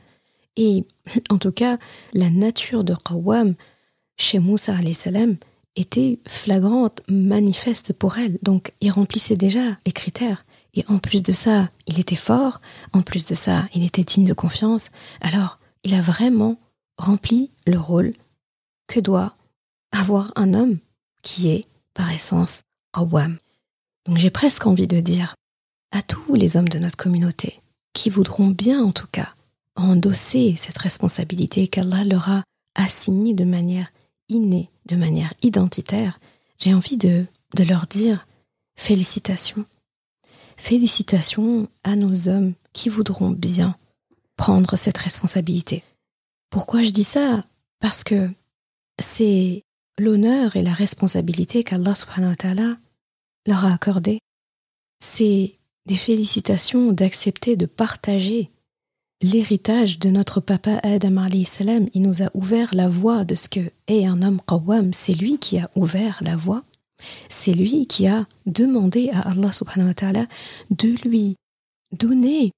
[0.56, 0.86] Et
[1.30, 1.78] en tout cas,
[2.14, 3.56] la nature de Qawwam
[4.18, 5.38] chez Moussa salam
[5.80, 8.38] était flagrante, manifeste pour elle.
[8.42, 10.46] Donc il remplissait déjà les critères.
[10.74, 12.62] Et en plus de ça, il était fort,
[12.94, 14.92] en plus de ça, il était digne de confiance.
[15.22, 16.60] Alors, il a vraiment
[16.98, 18.14] rempli le rôle
[18.88, 19.36] que doit
[19.92, 20.78] avoir un homme
[21.22, 22.62] qui est, par essence,
[22.94, 23.38] Qawwam.
[24.06, 25.36] Donc j'ai presque envie de dire
[25.92, 27.60] à tous les hommes de notre communauté,
[27.94, 29.30] qui voudront bien en tout cas
[29.76, 32.44] endosser cette responsabilité qu'Allah leur a
[32.76, 33.92] assignée de manière
[34.30, 36.20] innée, de manière identitaire,
[36.58, 38.28] j'ai envie de, de leur dire
[38.76, 39.66] félicitations.
[40.58, 43.76] Félicitations à nos hommes qui voudront bien
[44.38, 45.84] prendre cette responsabilité.
[46.50, 47.42] Pourquoi je dis ça?
[47.80, 48.30] Parce que
[49.00, 49.64] c'est
[50.00, 52.78] l'honneur et la responsabilité qu'Allah subhanahu wa ta'ala
[53.46, 54.20] leur a accordé.
[55.00, 58.52] C'est des félicitations d'accepter de partager
[59.22, 61.88] l'héritage de notre papa Adam salam.
[61.94, 64.94] Il nous a ouvert la voie de ce que est un homme qawwam.
[64.94, 66.64] C'est lui qui a ouvert la voie.
[67.30, 70.26] C'est lui qui a demandé à Allah subhanahu wa ta'ala
[70.72, 71.36] de lui
[71.98, 72.52] donner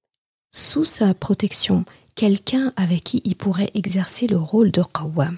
[0.52, 5.36] sous sa protection quelqu'un avec qui il pourrait exercer le rôle de Qawwam.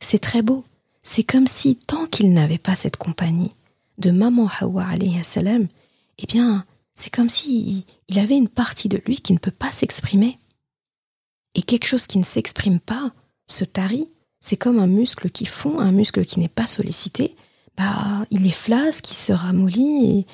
[0.00, 0.64] C'est très beau.
[1.02, 3.50] C'est comme si, tant qu'il n'avait pas cette compagnie
[3.98, 4.86] de maman Hawa
[5.22, 5.66] salam,
[6.18, 9.70] eh bien, c'est comme si il avait une partie de lui qui ne peut pas
[9.70, 10.38] s'exprimer.
[11.54, 13.12] Et quelque chose qui ne s'exprime pas
[13.46, 14.08] se tarit.
[14.40, 17.36] C'est comme un muscle qui fond, un muscle qui n'est pas sollicité.
[17.76, 20.26] Bah, il est flasque, il se ramollit,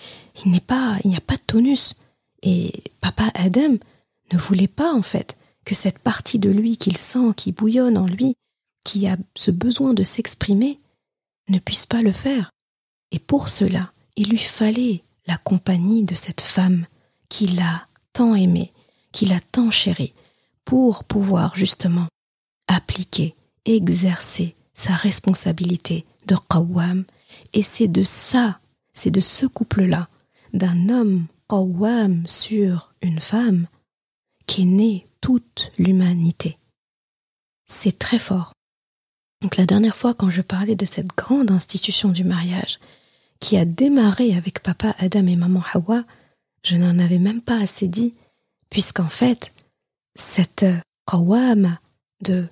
[0.44, 1.94] il n'est pas, il n'y a pas de tonus.
[2.42, 3.76] Et papa Adam
[4.32, 8.06] ne voulait pas, en fait, que cette partie de lui qu'il sent, qui bouillonne en
[8.06, 8.34] lui,
[8.84, 10.80] qui a ce besoin de s'exprimer,
[11.48, 12.50] ne puisse pas le faire.
[13.10, 16.86] Et pour cela, il lui fallait la compagnie de cette femme
[17.28, 18.72] qu'il a tant aimée,
[19.12, 20.14] qu'il a tant chérie,
[20.68, 22.08] pour pouvoir justement
[22.66, 27.04] appliquer, exercer sa responsabilité de qawwam.
[27.54, 28.60] Et c'est de ça,
[28.92, 30.08] c'est de ce couple-là,
[30.52, 33.66] d'un homme qawwam sur une femme,
[34.44, 36.58] qu'est née toute l'humanité.
[37.64, 38.52] C'est très fort.
[39.40, 42.78] Donc la dernière fois quand je parlais de cette grande institution du mariage
[43.40, 46.04] qui a démarré avec papa Adam et maman Hawa,
[46.62, 48.12] je n'en avais même pas assez dit,
[48.68, 49.50] puisqu'en fait,
[50.18, 50.66] cette
[51.06, 51.80] qawama
[52.22, 52.46] de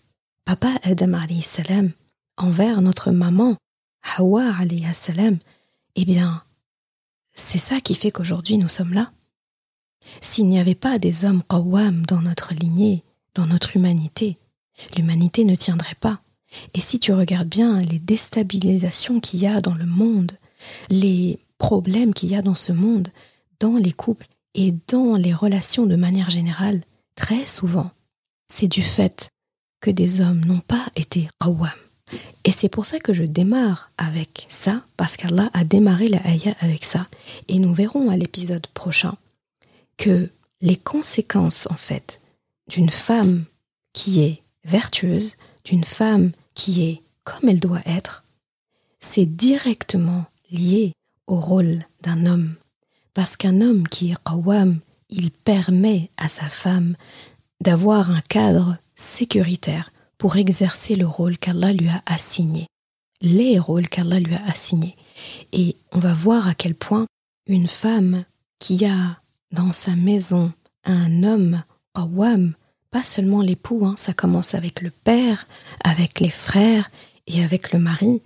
[0.44, 1.90] papa Adam salam
[2.36, 3.56] envers notre maman
[4.16, 4.52] Hawa
[4.92, 5.38] salam,
[5.96, 6.44] eh bien,
[7.34, 9.10] c'est ça qui fait qu'aujourd'hui nous sommes là.
[10.20, 13.02] S'il n'y avait pas des hommes qawwam dans notre lignée,
[13.34, 14.38] dans notre humanité,
[14.96, 16.20] l'humanité ne tiendrait pas.
[16.74, 20.38] Et si tu regardes bien les déstabilisations qu'il y a dans le monde,
[20.88, 23.08] les problèmes qu'il y a dans ce monde,
[23.58, 26.82] dans les couples et dans les relations de manière générale,
[27.16, 27.90] très souvent,
[28.46, 29.28] c'est du fait
[29.80, 31.70] que des hommes n'ont pas été qawwam.
[32.44, 36.54] Et c'est pour ça que je démarre avec ça, parce qu'Allah a démarré la ayah
[36.60, 37.08] avec ça.
[37.48, 39.16] Et nous verrons à l'épisode prochain
[39.96, 42.20] que les conséquences, en fait,
[42.68, 43.44] d'une femme
[43.92, 48.22] qui est vertueuse, d'une femme qui est comme elle doit être,
[49.00, 50.92] c'est directement lié
[51.26, 52.54] au rôle d'un homme.
[53.14, 54.78] Parce qu'un homme qui est qawwam,
[55.16, 56.94] il permet à sa femme
[57.60, 62.66] d'avoir un cadre sécuritaire pour exercer le rôle qu'Allah lui a assigné,
[63.22, 64.94] les rôles qu'Allah lui a assignés.
[65.52, 67.06] Et on va voir à quel point
[67.46, 68.24] une femme
[68.58, 69.18] qui a
[69.52, 70.52] dans sa maison
[70.84, 71.62] un homme
[71.94, 72.54] qawwam,
[72.90, 75.46] pas seulement l'époux, hein, ça commence avec le père,
[75.82, 76.90] avec les frères
[77.26, 78.22] et avec le mari,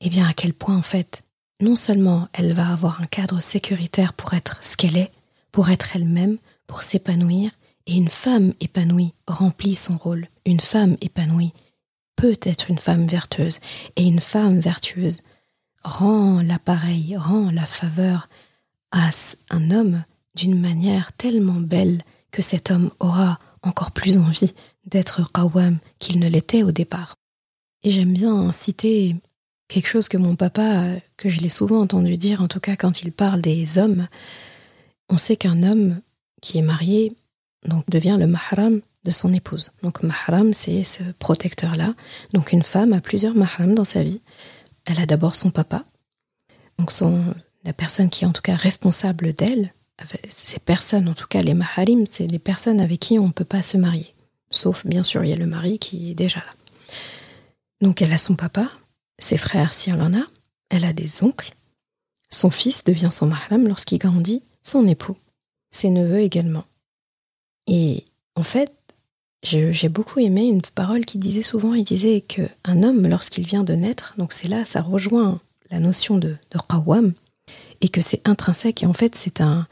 [0.00, 1.22] et eh bien à quel point en fait,
[1.60, 5.10] non seulement elle va avoir un cadre sécuritaire pour être ce qu'elle est,
[5.52, 7.50] pour être elle-même, pour s'épanouir,
[7.86, 10.28] et une femme épanouie remplit son rôle.
[10.44, 11.52] Une femme épanouie
[12.16, 13.60] peut être une femme vertueuse.
[13.96, 15.22] Et une femme vertueuse
[15.84, 18.28] rend l'appareil, rend la faveur
[18.90, 19.08] à
[19.50, 24.52] un homme d'une manière tellement belle que cet homme aura encore plus envie
[24.84, 27.14] d'être qawwam qu'il ne l'était au départ.
[27.82, 29.16] Et j'aime bien citer
[29.68, 33.02] quelque chose que mon papa, que je l'ai souvent entendu dire, en tout cas quand
[33.02, 34.08] il parle des hommes.
[35.08, 36.00] On sait qu'un homme
[36.40, 37.12] qui est marié
[37.66, 39.70] donc devient le mahram de son épouse.
[39.82, 41.94] Donc mahram, c'est ce protecteur-là.
[42.32, 44.20] Donc une femme a plusieurs mahrams dans sa vie.
[44.84, 45.84] Elle a d'abord son papa,
[46.78, 49.72] donc son, la personne qui est en tout cas responsable d'elle.
[50.34, 53.44] Ces personnes, en tout cas les maharim, c'est les personnes avec qui on ne peut
[53.44, 54.14] pas se marier.
[54.50, 56.52] Sauf, bien sûr, il y a le mari qui est déjà là.
[57.80, 58.70] Donc elle a son papa,
[59.18, 60.24] ses frères si elle en a,
[60.70, 61.54] elle a des oncles,
[62.30, 65.16] son fils devient son mahram lorsqu'il grandit, son époux,
[65.70, 66.64] ses neveux également.
[67.66, 68.72] Et en fait,
[69.42, 73.74] j'ai beaucoup aimé une parole qui disait souvent, il disait qu'un homme, lorsqu'il vient de
[73.74, 75.40] naître, donc c'est là, ça rejoint
[75.70, 77.12] la notion de, de
[77.80, 79.66] et que c'est intrinsèque, et en fait c'est un,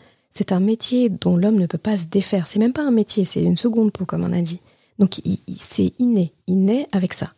[0.50, 2.46] un métier dont l'homme ne peut pas se défaire.
[2.46, 4.60] C'est même pas un métier, c'est une seconde peau, comme on a dit.
[4.98, 5.20] Donc
[5.56, 7.32] c'est inné, il naît avec ça.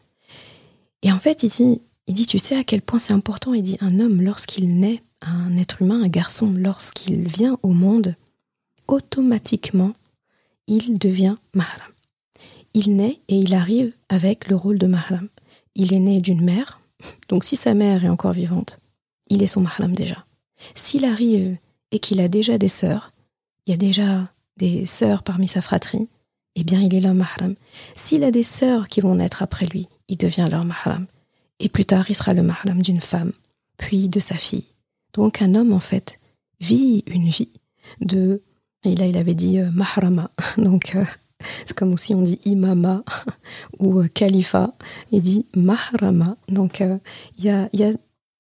[1.03, 3.63] Et en fait, il dit, il dit, tu sais à quel point c'est important, il
[3.63, 8.15] dit, un homme, lorsqu'il naît, un être humain, un garçon, lorsqu'il vient au monde,
[8.87, 9.93] automatiquement,
[10.67, 11.93] il devient mahram.
[12.75, 15.29] Il naît et il arrive avec le rôle de mahram.
[15.75, 16.81] Il est né d'une mère,
[17.29, 18.79] donc si sa mère est encore vivante,
[19.29, 20.25] il est son mahram déjà.
[20.75, 21.57] S'il arrive
[21.91, 23.13] et qu'il a déjà des sœurs,
[23.67, 26.09] il y a déjà des sœurs parmi sa fratrie,
[26.57, 27.55] eh bien il est leur mahram.
[27.95, 31.07] S'il a des sœurs qui vont naître après lui, il devient leur mahram.
[31.61, 33.33] Et plus tard, il sera le mahram d'une femme,
[33.77, 34.67] puis de sa fille.
[35.13, 36.21] Donc un homme, en fait,
[36.61, 37.53] vit une vie
[38.01, 38.43] de
[38.85, 40.31] et là, il avait dit euh, mahrama.
[40.57, 41.05] Donc, euh,
[41.65, 43.05] c'est comme si on dit imama
[43.79, 44.75] ou euh, khalifa.
[45.13, 46.37] Il dit mahrama.
[46.49, 47.93] Donc, il y a, y, a,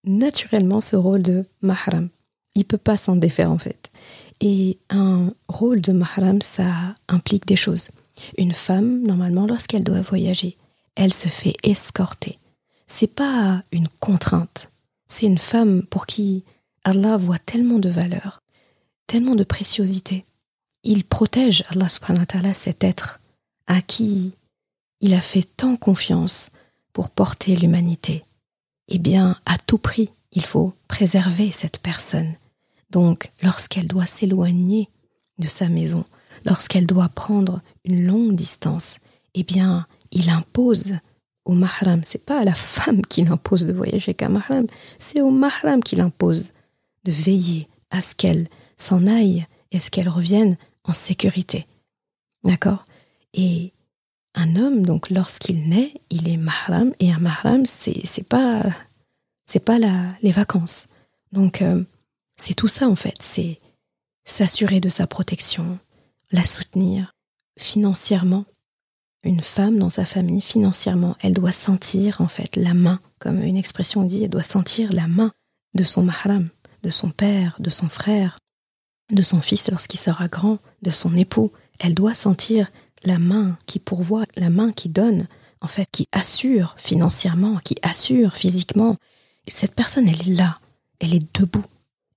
[0.04, 2.08] naturellement ce rôle de mahram.
[2.54, 3.90] Il peut pas s'en défaire, en fait.
[4.40, 7.88] Et un rôle de mahram, ça implique des choses.
[8.36, 10.56] Une femme, normalement, lorsqu'elle doit voyager,
[10.94, 12.38] elle se fait escorter.
[12.86, 14.70] C'est pas une contrainte.
[15.06, 16.44] C'est une femme pour qui
[16.88, 18.40] Allah voit tellement de valeur,
[19.06, 20.24] tellement de préciosité,
[20.84, 22.24] il protège Allah subhanahu
[22.54, 23.20] cet être
[23.66, 24.32] à qui
[25.02, 26.48] il a fait tant confiance
[26.94, 28.24] pour porter l'humanité.
[28.88, 32.32] Eh bien, à tout prix, il faut préserver cette personne.
[32.88, 34.88] Donc, lorsqu'elle doit s'éloigner
[35.38, 36.06] de sa maison,
[36.46, 38.96] lorsqu'elle doit prendre une longue distance,
[39.34, 40.94] eh bien, il impose
[41.44, 44.66] au mahram, c'est pas à la femme qu'il impose de voyager qu'à mahram,
[44.98, 46.46] c'est au mahram qu'il impose
[47.08, 51.66] de veiller à ce qu'elle s'en aille et ce qu'elle revienne en sécurité.
[52.44, 52.84] D'accord?
[53.32, 53.72] Et
[54.34, 58.62] un homme, donc lorsqu'il naît, il est mahram, et un mahram, c'est, c'est pas,
[59.46, 60.88] c'est pas la, les vacances.
[61.32, 61.82] Donc, euh,
[62.36, 63.16] c'est tout ça en fait.
[63.20, 63.58] C'est
[64.24, 65.78] s'assurer de sa protection,
[66.30, 67.14] la soutenir
[67.58, 68.44] financièrement.
[69.24, 73.56] Une femme dans sa famille, financièrement, elle doit sentir en fait la main, comme une
[73.56, 75.32] expression dit, elle doit sentir la main
[75.74, 76.50] de son mahram,
[76.88, 78.38] de son père, de son frère,
[79.12, 81.52] de son fils lorsqu'il sera grand, de son époux.
[81.80, 82.70] Elle doit sentir
[83.04, 85.26] la main qui pourvoit, la main qui donne,
[85.60, 88.96] en fait, qui assure financièrement, qui assure physiquement.
[89.46, 90.60] Cette personne, elle est là,
[90.98, 91.66] elle est debout,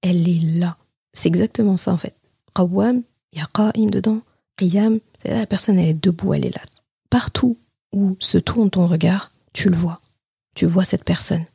[0.01, 0.77] elle est là.
[1.11, 2.15] C'est exactement ça en fait.
[2.55, 3.03] Qawwam,
[3.33, 4.21] il dedans,
[4.55, 6.61] qiyam, la personne elle est debout, elle est là.
[7.09, 7.57] Partout
[7.91, 9.99] où se tourne ton regard, tu le vois.
[10.55, 11.45] Tu vois cette personne.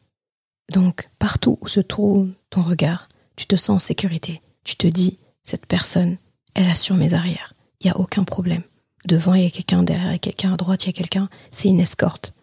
[0.73, 4.43] Donc, partout où se trouve ton regard, tu te sens en sécurité.
[4.65, 6.17] Tu te dis, cette personne,
[6.55, 7.55] elle assure mes arrières.
[7.81, 8.63] Il n'y a aucun problème.
[9.05, 10.93] Devant, il y a quelqu'un, derrière, il y a quelqu'un, à droite, il y a
[10.93, 11.29] quelqu'un.
[11.53, 12.35] C'est une escorte.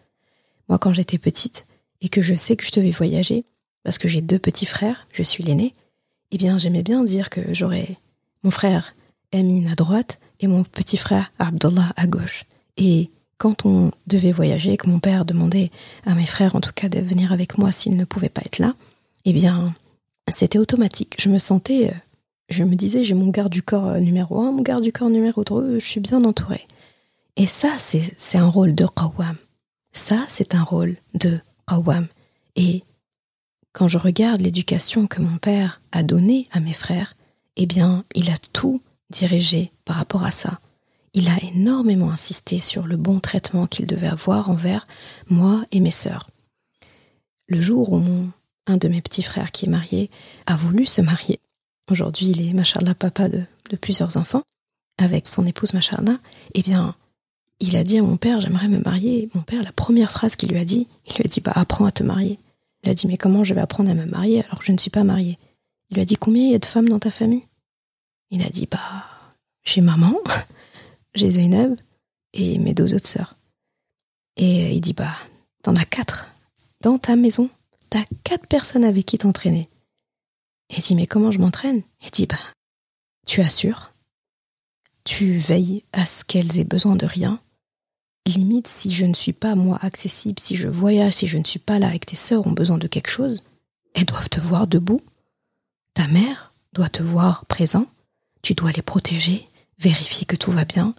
[0.68, 1.66] Moi, quand j'étais petite
[2.00, 3.44] et que je sais que je devais voyager,
[3.82, 5.74] parce que j'ai deux petits frères, je suis l'aîné,
[6.30, 7.98] eh bien, j'aimais bien dire que j'aurais
[8.42, 8.94] mon frère
[9.32, 12.44] Emin à droite et mon petit frère Abdullah à gauche.
[12.76, 13.10] Et
[13.44, 15.70] quand on devait voyager, que mon père demandait
[16.06, 18.58] à mes frères, en tout cas, de venir avec moi s'ils ne pouvaient pas être
[18.58, 18.74] là,
[19.26, 19.74] eh bien,
[20.30, 21.16] c'était automatique.
[21.20, 21.94] Je me sentais, euh,
[22.48, 25.10] je me disais, j'ai mon garde du corps euh, numéro un, mon garde du corps
[25.10, 26.66] numéro deux, je suis bien entourée.
[27.36, 29.36] Et ça, c'est un rôle de qawwam.
[29.92, 31.38] Ça, c'est un rôle de
[31.68, 32.06] qawwam.
[32.56, 32.82] Et
[33.74, 37.14] quand je regarde l'éducation que mon père a donnée à mes frères,
[37.56, 38.80] eh bien, il a tout
[39.10, 40.60] dirigé par rapport à ça
[41.14, 44.86] il a énormément insisté sur le bon traitement qu'il devait avoir envers
[45.30, 46.28] moi et mes sœurs.
[47.48, 48.02] Le jour où
[48.66, 50.10] un de mes petits frères qui est marié
[50.46, 51.38] a voulu se marier,
[51.90, 53.44] aujourd'hui il est, machallah, papa de,
[53.80, 54.42] plusieurs enfants,
[54.98, 56.18] avec son épouse, machallah,
[56.54, 56.94] eh bien,
[57.60, 59.28] il a dit à mon père, j'aimerais me marier.
[59.34, 61.86] Mon père, la première phrase qu'il lui a dit, il lui a dit, bah, apprends
[61.86, 62.38] à te marier.
[62.82, 64.78] Il a dit, mais comment je vais apprendre à me marier alors que je ne
[64.78, 65.38] suis pas mariée?
[65.90, 67.46] Il lui a dit, combien il y a de femmes dans ta famille?
[68.30, 68.78] Il a dit, bah,
[69.64, 70.14] j'ai maman,
[71.14, 71.76] j'ai Zainab
[72.32, 73.36] et mes deux autres sœurs.
[74.36, 75.14] Et il dit, bah,
[75.62, 76.30] t'en as quatre.
[76.80, 77.48] Dans ta maison,
[77.90, 79.68] t'as quatre personnes avec qui t'entraîner.
[80.70, 81.82] Et il dit, mais comment je m'entraîne?
[82.02, 82.36] Il dit, bah,
[83.26, 83.92] tu assures,
[85.04, 87.40] tu veilles à ce qu'elles aient besoin de rien.
[88.26, 91.58] Limite, si je ne suis pas, moi, accessible, si je voyage, si je ne suis
[91.58, 93.42] pas là que tes sœurs ont besoin de quelque chose,
[93.94, 95.02] elles doivent te voir debout.
[95.92, 97.86] Ta mère doit te voir présent.
[98.42, 99.46] Tu dois les protéger,
[99.78, 100.94] vérifier que tout va bien,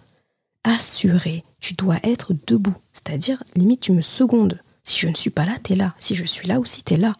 [0.66, 1.44] assuré.
[1.60, 2.76] Tu dois être debout.
[2.92, 4.60] C'est-à-dire, limite, tu me secondes.
[4.84, 5.94] Si je ne suis pas là, t'es là.
[5.98, 7.14] Si je suis là aussi, t'es là.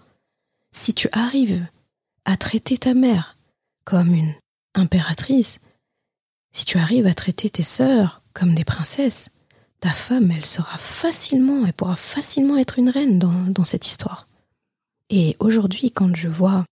[0.72, 1.64] Si tu arrives
[2.24, 3.38] à traiter ta mère
[3.84, 4.34] comme une
[4.74, 5.58] impératrice,
[6.52, 9.30] si tu arrives à traiter tes sœurs comme des princesses,
[9.80, 14.26] ta femme, elle sera facilement, elle pourra facilement être une reine dans, dans cette histoire.
[15.08, 16.64] Et aujourd'hui, quand je vois,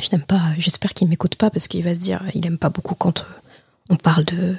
[0.00, 2.68] je n'aime pas, j'espère qu'il m'écoute pas parce qu'il va se dire, il n'aime pas
[2.68, 3.24] beaucoup quand
[3.88, 4.56] on parle de,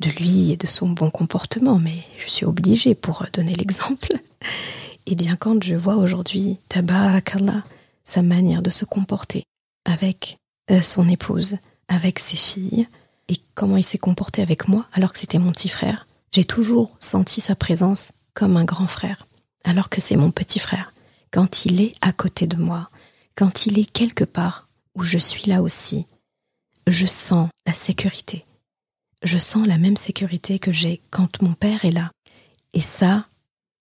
[0.00, 4.12] de lui et de son bon comportement, mais je suis obligée pour donner l'exemple.
[5.08, 7.62] Et eh bien quand je vois aujourd'hui Tabarakallah,
[8.04, 9.44] sa manière de se comporter
[9.84, 10.38] avec
[10.70, 12.88] euh, son épouse, avec ses filles,
[13.28, 16.96] et comment il s'est comporté avec moi alors que c'était mon petit frère, j'ai toujours
[17.00, 19.26] senti sa présence comme un grand frère,
[19.64, 20.92] alors que c'est mon petit frère.
[21.30, 22.90] Quand il est à côté de moi,
[23.34, 26.06] quand il est quelque part où je suis là aussi,
[26.86, 28.45] je sens la sécurité,
[29.22, 32.10] je sens la même sécurité que j'ai quand mon père est là.
[32.72, 33.26] Et ça,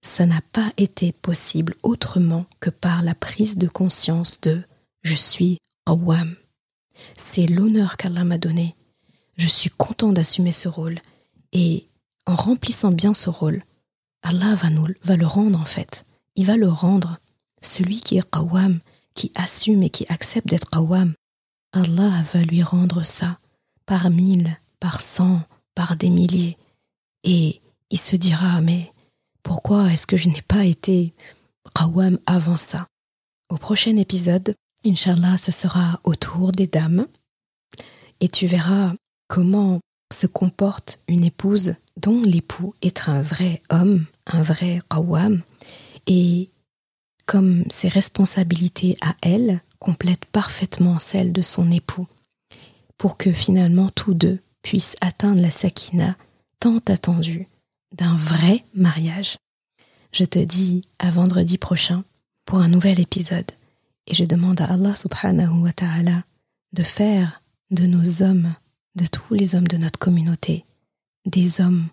[0.01, 4.63] ça n'a pas été possible autrement que par la prise de conscience de
[5.03, 6.35] je suis Rawam.
[7.17, 8.75] C'est l'honneur qu'Allah m'a donné.
[9.37, 10.99] Je suis content d'assumer ce rôle.
[11.51, 11.89] Et
[12.25, 13.63] en remplissant bien ce rôle,
[14.21, 16.05] Allah va, nous, va le rendre en fait.
[16.35, 17.19] Il va le rendre.
[17.61, 18.79] Celui qui est Qawam,
[19.13, 21.13] qui assume et qui accepte d'être Qawam,
[21.73, 23.39] Allah va lui rendre ça
[23.85, 25.41] par mille, par cent,
[25.73, 26.57] par des milliers.
[27.23, 28.91] Et il se dira, mais
[29.43, 31.13] pourquoi est-ce que je n'ai pas été
[31.73, 32.87] Qawam avant ça?
[33.49, 34.55] Au prochain épisode,
[34.85, 37.07] Inch'Allah, ce sera autour des dames.
[38.19, 38.93] Et tu verras
[39.27, 39.79] comment
[40.13, 45.41] se comporte une épouse dont l'époux est un vrai homme, un vrai Qawam,
[46.07, 46.49] et
[47.25, 52.07] comme ses responsabilités à elle complètent parfaitement celles de son époux,
[52.97, 56.17] pour que finalement tous deux puisse atteindre la sakina
[56.59, 57.47] tant attendue
[57.91, 59.37] d'un vrai mariage.
[60.11, 62.03] Je te dis à vendredi prochain
[62.45, 63.51] pour un nouvel épisode
[64.07, 66.23] et je demande à Allah subhanahu wa ta'ala
[66.73, 68.55] de faire de nos hommes,
[68.95, 70.65] de tous les hommes de notre communauté,
[71.27, 71.85] des hommes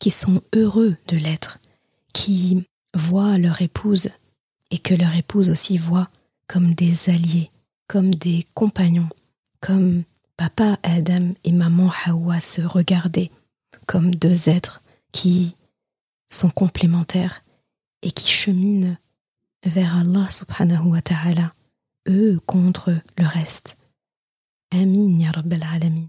[0.00, 1.60] qui sont heureux de l'être,
[2.12, 2.62] qui
[2.94, 4.10] voient leur épouse
[4.70, 6.10] et que leur épouse aussi voit
[6.46, 7.50] comme des alliés,
[7.88, 9.08] comme des compagnons,
[9.64, 10.02] comme
[10.36, 13.30] papa Adam et maman Hawa se regardaient
[13.86, 15.56] comme deux êtres qui
[16.28, 17.42] sont complémentaires
[18.02, 18.96] et qui cheminent
[19.64, 21.54] vers Allah subhanahu wa ta'ala,
[22.08, 23.78] eux contre le reste.
[24.70, 26.08] Amin ya Rabbal Alamin.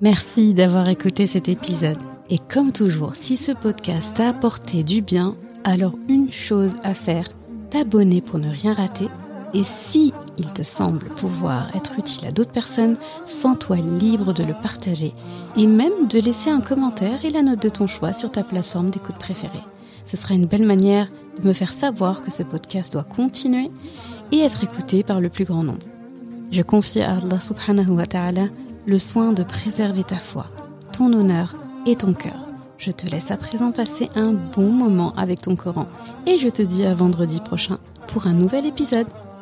[0.00, 1.98] Merci d'avoir écouté cet épisode.
[2.30, 7.28] Et comme toujours, si ce podcast t'a apporté du bien, alors une chose à faire,
[7.68, 9.08] t'abonner pour ne rien rater
[9.54, 12.96] Et si il te semble pouvoir être utile à d'autres personnes,
[13.26, 15.12] sens-toi libre de le partager
[15.56, 18.90] et même de laisser un commentaire et la note de ton choix sur ta plateforme
[18.90, 19.52] d'écoute préférée.
[20.04, 21.08] Ce sera une belle manière
[21.40, 23.70] de me faire savoir que ce podcast doit continuer
[24.32, 25.86] et être écouté par le plus grand nombre.
[26.50, 28.46] Je confie à Allah subhanahu wa ta'ala
[28.86, 30.46] le soin de préserver ta foi,
[30.92, 31.54] ton honneur
[31.86, 32.48] et ton cœur.
[32.78, 35.86] Je te laisse à présent passer un bon moment avec ton Coran
[36.26, 37.78] et je te dis à vendredi prochain
[38.08, 39.06] pour un nouvel épisode.